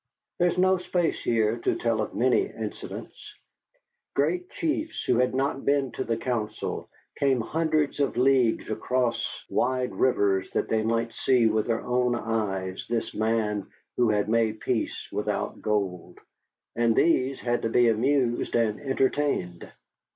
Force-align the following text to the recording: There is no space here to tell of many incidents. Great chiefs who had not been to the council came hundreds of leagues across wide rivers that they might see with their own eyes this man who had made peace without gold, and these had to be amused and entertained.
There 0.39 0.47
is 0.47 0.57
no 0.57 0.77
space 0.79 1.21
here 1.21 1.57
to 1.59 1.75
tell 1.75 2.01
of 2.01 2.15
many 2.15 2.47
incidents. 2.47 3.35
Great 4.15 4.49
chiefs 4.49 5.03
who 5.03 5.17
had 5.17 5.35
not 5.35 5.63
been 5.63 5.91
to 5.91 6.03
the 6.03 6.17
council 6.17 6.89
came 7.19 7.39
hundreds 7.39 7.99
of 7.99 8.17
leagues 8.17 8.71
across 8.71 9.45
wide 9.47 9.93
rivers 9.93 10.49
that 10.53 10.69
they 10.69 10.81
might 10.81 11.13
see 11.13 11.45
with 11.45 11.67
their 11.67 11.83
own 11.83 12.15
eyes 12.15 12.87
this 12.89 13.13
man 13.13 13.67
who 13.95 14.09
had 14.09 14.27
made 14.27 14.59
peace 14.61 15.07
without 15.11 15.61
gold, 15.61 16.17
and 16.75 16.95
these 16.95 17.39
had 17.39 17.61
to 17.61 17.69
be 17.69 17.87
amused 17.87 18.55
and 18.55 18.79
entertained. 18.81 19.71